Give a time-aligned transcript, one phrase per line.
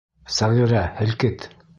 [0.37, 1.47] Сәғирә, һелкет!